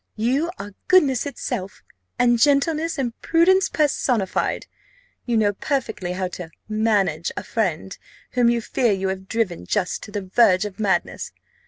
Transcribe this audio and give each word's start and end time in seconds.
"You 0.15 0.49
are 0.57 0.73
goodness 0.87 1.27
itself, 1.27 1.83
and 2.17 2.39
gentleness, 2.39 2.97
and 2.97 3.13
prudence 3.21 3.69
personified. 3.69 4.65
You 5.27 5.37
know 5.37 5.53
perfectly 5.53 6.13
how 6.13 6.27
to 6.29 6.49
manage 6.67 7.31
a 7.37 7.43
friend, 7.43 7.95
whom 8.31 8.49
you 8.49 8.61
fear 8.61 8.91
you 8.93 9.09
have 9.09 9.27
driven 9.29 9.67
just 9.67 10.01
to 10.01 10.11
the 10.11 10.23
verge 10.23 10.65
of 10.65 10.79
madness. 10.79 11.33